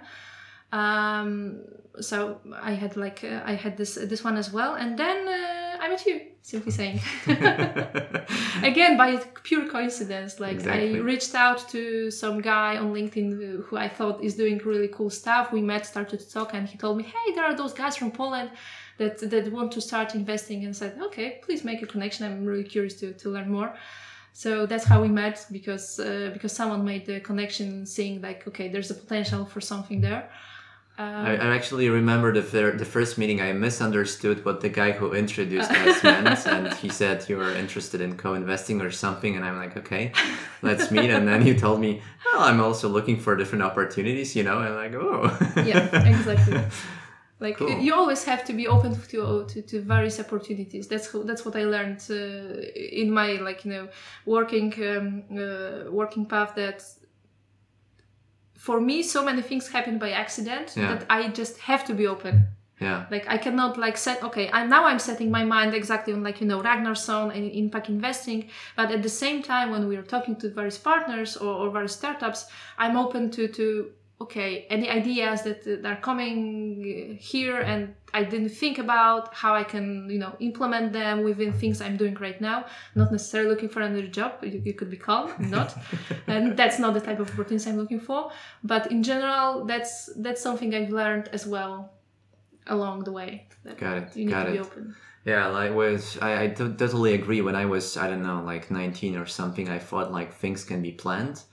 [0.72, 1.60] Um,
[2.00, 5.28] so I had like uh, I had this this one as well, and then
[5.82, 6.22] uh, I met you.
[6.44, 7.00] Simply saying,
[8.64, 10.40] again by pure coincidence.
[10.40, 10.96] Like Exactly.
[10.96, 14.88] I reached out to some guy on LinkedIn who, who I thought is doing really
[14.88, 15.52] cool stuff.
[15.52, 18.12] We met, started to talk, and he told me, "Hey, there are those guys from
[18.12, 18.50] Poland
[18.98, 22.26] that that want to start investing." And said, "Okay, please make a connection.
[22.26, 23.76] I'm really curious to to learn more."
[24.34, 28.70] So that's how we met because uh, because someone made the connection, seeing like, okay,
[28.70, 30.30] there's a potential for something there.
[31.02, 33.42] Um, I, I actually remember the fir- the first meeting.
[33.42, 38.02] I misunderstood what the guy who introduced us meant, and he said you were interested
[38.02, 40.12] in co-investing or something, and I'm like, okay,
[40.62, 41.10] let's meet.
[41.10, 44.60] And then he told me, well, I'm also looking for different opportunities, you know.
[44.60, 46.62] And I'm like, oh, Yeah, exactly.
[47.42, 47.80] like Cool.
[47.80, 51.64] you always have to be open to, to, to various opportunities that's that's what i
[51.64, 53.88] learned uh, in my like you know
[54.28, 56.84] working um, uh, working path that
[58.68, 60.90] for me so many things happen by accident Yeah.
[60.92, 62.36] that i just have to be open
[62.88, 66.22] yeah, like i cannot like set okay i'm now i'm setting my mind exactly on
[66.28, 68.40] like you know ragnarson and impact investing
[68.78, 72.40] but at the same time when we're talking to various partners or, or various startups
[72.84, 73.66] i'm open to to
[74.22, 76.36] okay any ideas that, that are coming
[76.84, 81.52] uh, here and i didn't think about how i can you know implement them within
[81.52, 82.66] things i'm doing right now.
[82.96, 85.26] Not necessarily looking for another job you, you could be calm
[85.58, 85.76] not.
[86.28, 88.32] And that's not the type of opportunities i'm looking for.
[88.64, 91.74] But in general that's that's something i've learned as well
[92.68, 94.96] along the way got it, you need got to be open.
[95.26, 97.42] Yeah, like was I, I totally agree.
[97.42, 100.82] When I was I don't know like 19 or something, I thought like things can
[100.82, 101.44] be planned.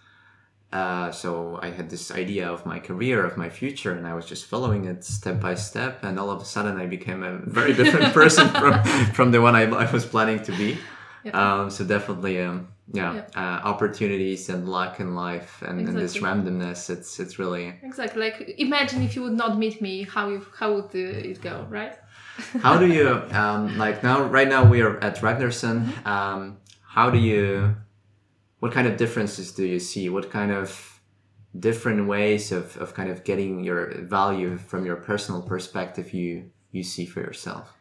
[0.70, 4.26] Uh, so I had this idea of my career, of my future, and I was
[4.26, 6.04] just following it step by step.
[6.04, 8.82] And all of a sudden, I became a very different person from
[9.14, 10.76] from the one I, I was planning to be.
[11.24, 11.62] Yeah.
[11.62, 13.24] Um, so definitely, um, yeah, Yeah.
[13.34, 16.90] Uh, opportunities and luck in life, and, and this randomness.
[16.90, 17.74] It's it's really.
[17.82, 21.40] exactly like imagine if you would not meet me how you how would uh, it
[21.40, 21.96] go right
[22.62, 27.18] how do you um, like now right now we are at Ragnarson um, how do
[27.18, 27.74] you
[28.60, 31.00] what kind of differences do you see what kind of
[31.58, 36.82] different ways of, of kind of getting your value from your personal perspective you you
[36.82, 37.74] see for yourself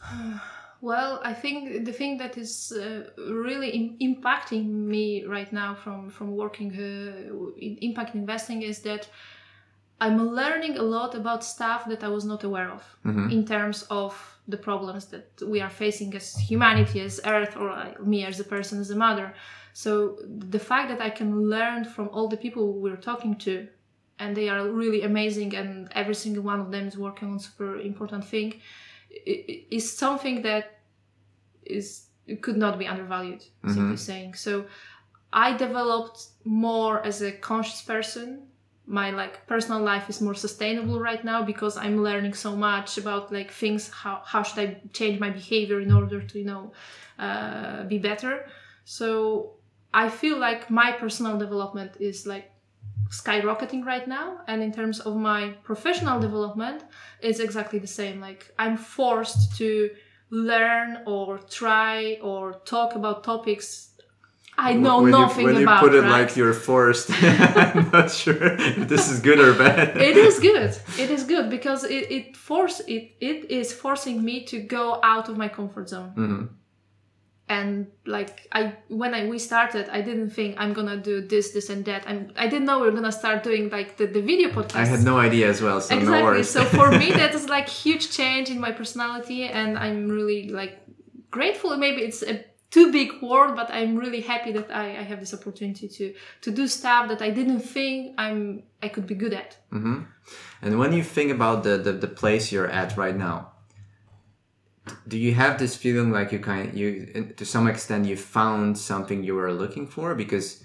[0.80, 6.10] Well, I think the thing that is uh, really im- impacting me right now from
[6.10, 9.08] from working uh, in impact investing is that
[9.98, 13.32] I'm learning a lot about stuff that I was not aware of Mhm.
[13.32, 17.94] in terms of the problems that we are facing as humanity, as Earth, or uh,
[18.00, 19.34] me as a person, as a mother.
[19.72, 23.66] So the fact that I can learn from all the people we're talking to,
[24.18, 27.80] and they are really amazing, and every single one of them is working on super
[27.80, 28.60] important thing,
[29.10, 30.80] is something that
[31.64, 32.06] is
[32.40, 33.44] could not be undervalued.
[33.66, 34.34] Simply saying.
[34.34, 34.66] So
[35.32, 38.46] I developed more as a conscious person
[38.86, 43.32] my like personal life is more sustainable right now because i'm learning so much about
[43.32, 46.72] like things how, how should i change my behavior in order to you know
[47.18, 48.46] uh, be better.
[48.84, 49.54] So
[49.92, 52.50] i feel like my personal development is like
[53.08, 56.82] skyrocketing right now and in terms of my professional development
[57.20, 58.20] it's exactly the same.
[58.20, 59.90] Like i'm forced to
[60.30, 63.93] learn or try or talk about topics
[64.58, 66.10] i know when nothing you, when about you put it right?
[66.26, 68.36] like you're forced, I'm not sure
[68.80, 69.96] if this is good or bad.
[69.96, 74.44] it is good it is good because it, it force it it is forcing me
[74.44, 76.48] to go out of my comfort zone Mhm.
[77.48, 81.68] and like i when i we started i didn't think i'm gonna do this this
[81.68, 84.48] and that i'm i didn't know we are gonna start doing like the, the video
[84.48, 86.48] podcast I had no idea as well, so no exactly worries.
[86.56, 90.74] so for me that is like huge change in my personality and i'm really like
[91.30, 92.36] grateful maybe it's a
[92.74, 96.50] too big world but i'm really happy that I, I have this opportunity to to
[96.50, 98.40] do stuff that i didn't think i'm
[98.82, 100.00] i could be good at hmm
[100.64, 103.52] And when you think about the, the, the place you're at right now,
[105.08, 109.22] do you have this feeling like you kind you to some extent you found something
[109.22, 110.14] you were looking for?
[110.14, 110.64] Because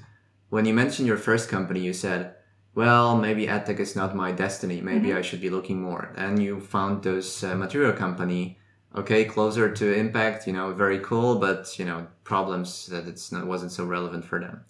[0.50, 2.36] when you mentioned your first company, you said,
[2.76, 4.82] "Well, maybe edtech is not my destiny.
[4.82, 8.59] Maybe I should be looking more." And you found those uh, material company.
[8.96, 13.46] Okay, closer to impact, you know, very cool, but you know, problems that it's not
[13.46, 14.62] wasn't so relevant for them.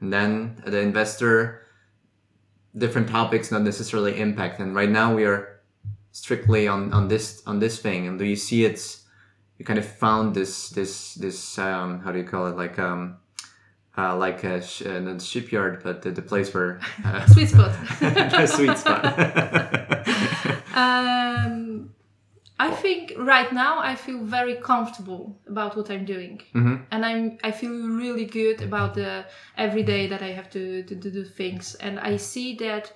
[0.00, 1.62] And then the investor
[2.76, 4.60] different topics, not necessarily impact.
[4.60, 5.60] And right now we are
[6.12, 8.06] strictly on, on this on this thing.
[8.06, 9.04] And do you see it's
[9.58, 13.18] you kind of found this this this um, how do you call it like um
[13.96, 17.72] uh, like a sh- uh, not shipyard, but the, the place where uh, sweet spot
[18.00, 20.54] the sweet spot.
[20.78, 21.57] Um,
[22.60, 26.76] I think right now I feel very comfortable about what I'm doing, Mhm.
[26.90, 27.70] and I'm I feel
[28.02, 29.24] really good about the
[29.56, 32.92] every day that I have to, to, to do things, and I see that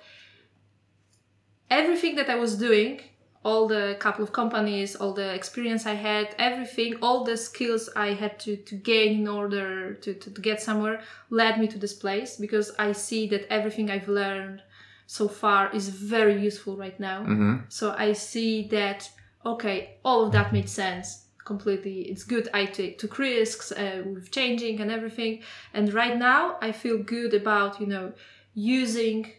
[1.69, 3.01] everything that I was doing,
[3.43, 8.13] all the couple of companies, all the experience I had, everything, all the skills I
[8.13, 11.93] had to, to gain in order to, to, to get somewhere led me to this
[11.93, 14.61] place because I see that everything I've learned
[15.07, 17.23] so far is very useful right now.
[17.23, 19.09] hmm So I see that
[19.45, 22.01] okay, all of that made sense completely.
[22.03, 22.49] It's good.
[22.53, 25.41] I take took risks uh, with changing and everything,
[25.73, 28.13] and right now I feel good about you know
[28.53, 29.31] using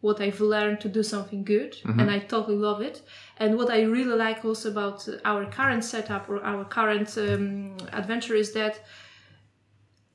[0.00, 3.02] what I've learned to do something good, and I totally love it.
[3.36, 8.34] And what I really like also about our current setup or our current um, adventure
[8.34, 8.80] is that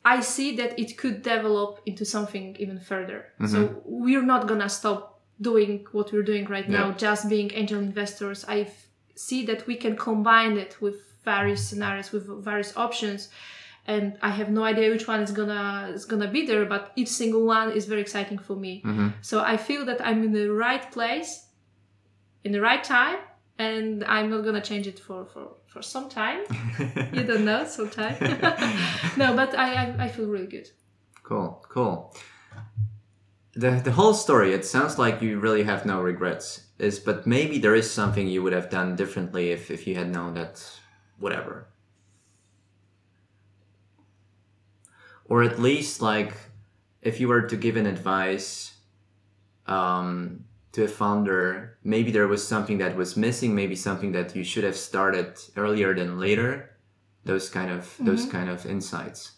[0.04, 3.26] I see that it could develop into something even further.
[3.48, 8.46] So we're not gonna stop doing what we're doing right now, just being angel investors.
[8.48, 8.85] I f-
[9.16, 13.30] see that we can combine it with various scenarios, with various options,
[13.88, 17.10] and I have no idea which one is gonna is gonna be there, but each
[17.10, 18.82] single one is very exciting for me.
[18.82, 21.46] hmm So I feel that I'm in the right place,
[22.44, 23.20] in the right time,
[23.58, 26.42] and I'm not gonna change it for for for some time.
[27.14, 28.16] you don't know, some time.
[29.18, 30.70] no, but I, I I feel really good.
[31.24, 32.14] Cool, cool.
[33.56, 36.62] The the whole story, it sounds like you really have no regrets.
[36.78, 40.12] Is but maybe there is something you would have done differently if, if you had
[40.12, 40.62] known that
[41.18, 41.68] whatever.
[45.24, 46.34] Or at least like
[47.02, 48.74] if you were to give an advice
[49.68, 54.44] um, to a founder, maybe there was something that was missing, maybe something that you
[54.44, 56.76] should have started earlier than later.
[57.24, 59.35] Those kind of those kind of insights.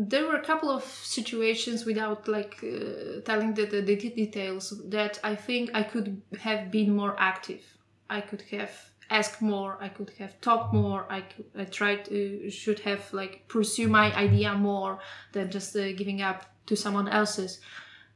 [0.00, 5.18] There were a couple of situations without like uh, telling the, the, the details that
[5.24, 7.62] I think I could have been more active.
[8.08, 8.70] I could have
[9.10, 9.76] asked more.
[9.80, 11.04] I could have talked more.
[11.10, 15.00] I could I tried to should have like pursue my idea more
[15.32, 17.60] than just uh, giving up to someone else's.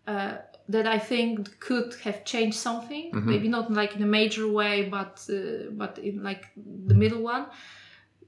[0.07, 0.37] Uh,
[0.69, 3.11] that I think could have changed something.
[3.13, 7.47] Maybe not like in a major way, but uh, but in like the middle one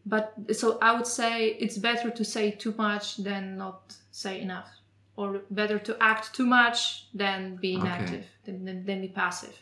[0.07, 4.69] but so i would say it's better to say too much than not say enough
[5.17, 7.87] or better to act too much than be Okay.
[7.87, 9.57] inactive than, than, than be passive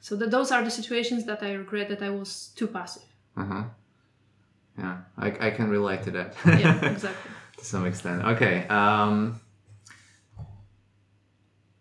[0.00, 3.44] so that those are the situations that i regret that i was too passive Uh
[3.44, 3.64] huh.
[4.78, 6.34] Yeah, I, I can relate to that.
[6.46, 8.24] yeah exactly to some extent.
[8.24, 8.66] Okay.
[8.68, 9.40] Um,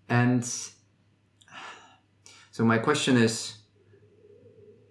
[0.09, 0.43] And
[2.51, 3.53] so my question is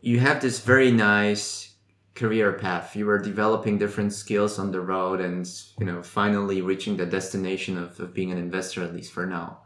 [0.00, 1.69] you have this very nice
[2.14, 2.96] career path.
[2.96, 5.48] You were developing different skills on the road and,
[5.78, 9.60] you know, finally reaching the destination of, of being an investor, at least for now.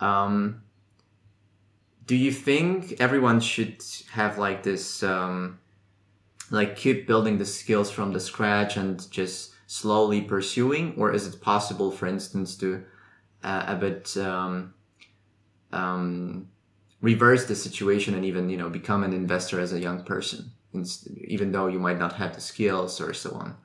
[0.00, 0.62] Um,
[2.06, 3.82] do you think everyone should
[4.12, 5.58] have like this, um,
[6.50, 10.94] like keep building the skills from the scratch and just slowly pursuing?
[10.96, 12.84] Or is it possible, for instance, to
[13.44, 14.74] uh, a bit, um,
[15.72, 16.48] um,
[17.00, 20.52] reverse the situation and even you know become an investor as a young person
[21.26, 23.56] even though you might not have the skills or so on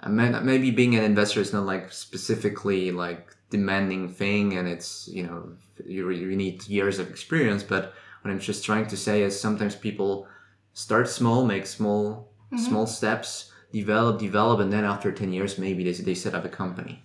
[0.00, 5.22] and maybe being an investor is not like specifically like demanding thing and it's you
[5.22, 5.52] know
[5.84, 9.74] you, you need years of experience but what i'm just trying to say is sometimes
[9.74, 10.26] people
[10.74, 12.64] start small make small mm-hmm.
[12.64, 16.48] small steps develop develop and then after 10 years maybe they, they set up a
[16.48, 17.02] company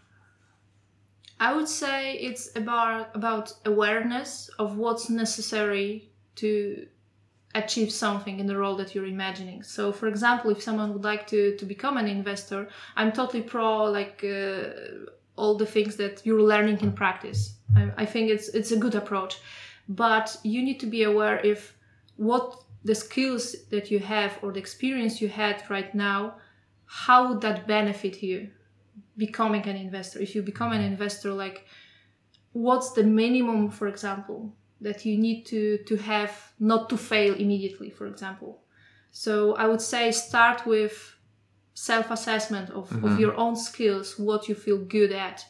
[1.42, 6.88] I would say it's about about awareness of what's necessary to
[7.56, 9.64] achieve something in the role that you're imagining.
[9.64, 13.86] So, for example, if someone would like to to become an investor, I'm totally pro
[13.86, 17.56] like uh, all the things that you're learning in practice.
[17.76, 19.40] I, I think it's it's a good approach,
[19.88, 21.76] but you need to be aware if
[22.18, 26.36] what the skills that you have or the experience you had right now,
[26.86, 28.50] how would that benefit you?
[29.20, 31.66] becoming an investor if you become an investor like
[32.54, 37.90] what's the minimum for example that you need to to have not to fail immediately
[37.90, 38.62] for example
[39.12, 41.16] so i would say start with
[41.74, 43.06] self-assessment of, mm-hmm.
[43.06, 45.46] of your own skills what you feel good at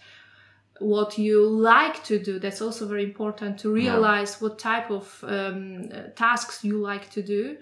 [0.80, 4.48] what you like to do that's also very important to realize yeah.
[4.48, 7.58] what type of um, tasks you like to do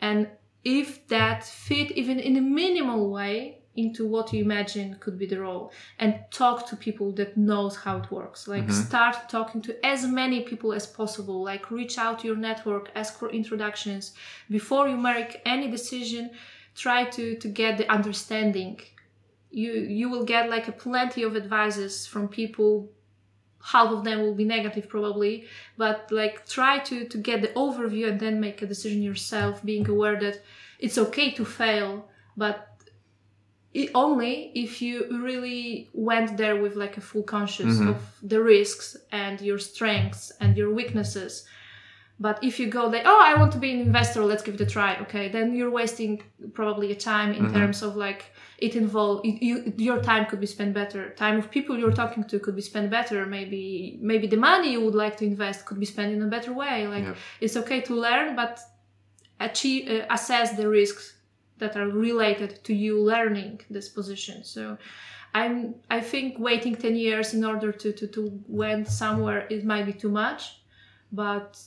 [0.00, 0.28] and
[0.64, 5.40] if that fit even in a minimal way into what you imagine could be the
[5.40, 8.48] role and talk to people that knows how it works.
[8.48, 8.88] Like mm-hmm.
[8.88, 11.42] start talking to as many people as possible.
[11.42, 14.14] Like reach out to your network ask for introductions.
[14.50, 16.30] Before you make any decision
[16.74, 18.80] try to to get the understanding.
[19.50, 22.90] You you will get like a plenty of advices from people.
[23.72, 25.46] Half of them will be negative probably.
[25.76, 29.88] But like try to to get the overview and then make a decision yourself being
[29.88, 30.36] aware that
[30.78, 32.08] it's okay to fail
[32.38, 32.67] but
[33.74, 37.88] it, only if you really went there with like a full conscious mm-hmm.
[37.88, 41.46] of the risks and your strengths and your weaknesses.
[42.20, 44.60] But if you go like oh i want to be an investor let's give it
[44.60, 46.20] a try okay then you're wasting
[46.52, 47.54] probably a time in mm-hmm.
[47.54, 51.10] terms of like it involve it, you, your time could be spent better.
[51.10, 53.24] Time of people you're talking to could be spent better.
[53.24, 56.52] Maybe maybe the money you would like to invest could be spent in a better
[56.52, 56.86] way.
[56.88, 58.60] Like it's okay to learn but
[59.40, 61.14] achieve uh, assess the risks
[61.58, 64.44] that are related to you learning this position.
[64.44, 64.78] So
[65.34, 69.86] I'm I think waiting 10 years in order to, to, to went somewhere it might
[69.86, 70.60] be too much,
[71.12, 71.58] but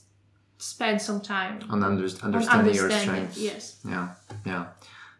[0.57, 3.37] spend some time on under, understanding, on understanding your strengths.
[3.37, 3.79] Yes.
[3.87, 4.09] Yeah.
[4.45, 4.65] Yeah.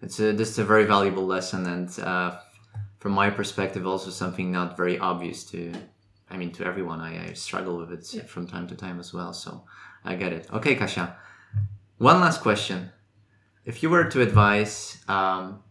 [0.02, 2.38] It's a, this is a very valuable lesson and uh,
[3.00, 5.74] from my perspective also something not very obvious to
[6.30, 7.02] I mean to everyone.
[7.02, 8.24] I, I struggle with it yeah.
[8.24, 9.34] from time to time as well.
[9.34, 9.64] So
[10.06, 10.48] I get it.
[10.52, 11.16] Okay, Kasia.
[11.98, 12.90] One last question
[13.66, 15.62] if you were to advise um,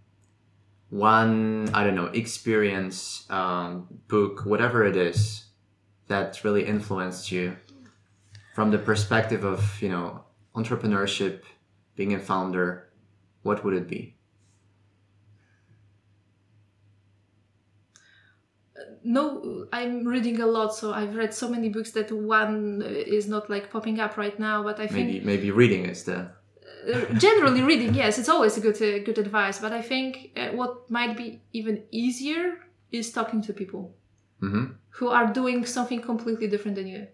[0.91, 5.45] one i don't know experience um, book whatever it is
[6.09, 7.57] that really influenced you
[8.55, 10.25] from the perspective of you know
[10.55, 11.43] entrepreneurship
[11.95, 12.89] being a founder
[13.43, 14.15] what would it be?
[19.03, 23.49] No i'm reading a lot so i've read so many books that one is not
[23.49, 26.31] like popping up right now but i think maybe maybe reading is the
[27.15, 30.91] generally reading yes it's always a good uh, good advice but i think uh, what
[30.91, 32.59] might be even easier
[32.91, 33.95] is talking to people
[34.43, 34.67] mm-hmm.
[34.91, 37.07] who are doing something completely different than you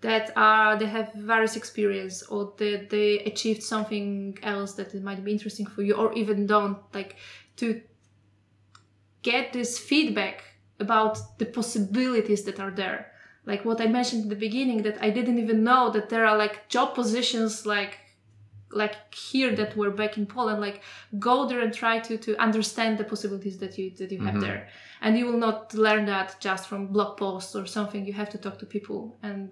[0.00, 5.22] that are they have various experience or that they achieved something else that it might
[5.24, 7.16] be interesting for you or even don't like
[7.56, 7.80] to
[9.22, 10.44] get this feedback
[10.80, 13.12] about the possibilities that are there
[13.44, 16.38] like what i mentioned in the beginning that i didn't even know that there are
[16.38, 17.98] like job positions like
[18.70, 20.82] like here that we're back in Poland, like
[21.18, 24.40] go there and try to to understand the possibilities that you that you have mm-hmm.
[24.40, 24.68] there.
[25.00, 28.04] And you will not learn that just from blog posts or something.
[28.04, 29.50] You have to talk to people and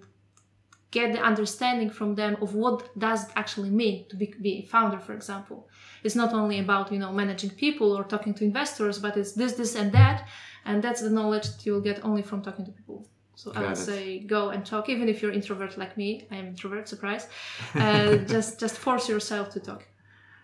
[0.91, 4.61] get the understanding from them of what does it actually mean to be, be a
[4.63, 5.67] founder, for example.
[6.03, 9.53] It's not only about you know managing people or talking to investors, but it's this,
[9.53, 10.27] this, and that,
[10.65, 13.07] and that's the knowledge that you'll get only from talking to people.
[13.37, 13.81] So Got I would it.
[13.91, 16.27] say go and talk, even if you're introvert like me.
[16.31, 16.89] I am introvert.
[16.89, 17.27] Surprise.
[17.75, 19.87] Uh, just just force yourself to talk.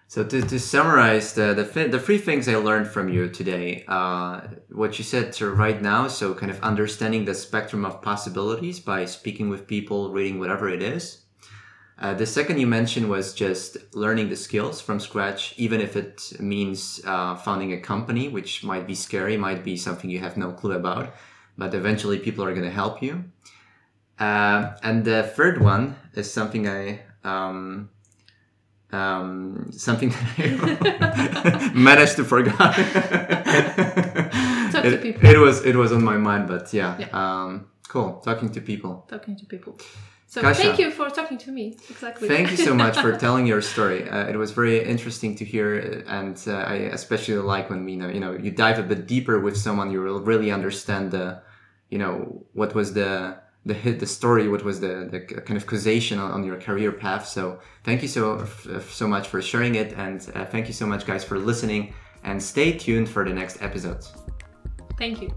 [0.08, 4.42] So to, to summarize the the, the three things I learned from you today, uh,
[4.70, 9.06] what you said to right now, so kind of understanding the spectrum of possibilities by
[9.06, 11.26] speaking with people, reading whatever it is.
[11.98, 16.34] Uh, the second you mentioned was just learning the skills from scratch, even if it
[16.40, 20.52] means uh, founding a company, which might be scary, might be something you have no
[20.52, 21.14] clue about,
[21.58, 23.26] but eventually people are going to help you.
[24.20, 27.90] Uh, and the third one is something I um,
[28.92, 32.56] um, something that I managed to forget.
[32.58, 32.76] Talk
[34.84, 35.30] to it, people.
[35.30, 37.10] it was it was on my mind, but yeah, Yeah.
[37.12, 38.22] Um, cool.
[38.24, 39.06] Talking to people.
[39.10, 39.78] talking to people.
[40.34, 40.64] So Kasia.
[40.64, 41.78] thank you for talking to me.
[41.92, 42.28] Exactly.
[42.28, 44.10] Thank you so much for telling your story.
[44.10, 47.96] Uh, it was very interesting to hear, uh, and uh, I especially like when we
[47.96, 51.44] know you know you dive a bit deeper with someone, you will really understand the,
[51.92, 52.14] you know,
[52.54, 56.32] what was the the hit, the story, what was the the kind of causation on,
[56.32, 57.28] on your career path.
[57.28, 58.48] So thank you so
[58.90, 61.94] so much for sharing it, and uh, thank you so much, guys, for listening.
[62.24, 64.04] And stay tuned for the next episode.
[64.98, 65.30] Thank you.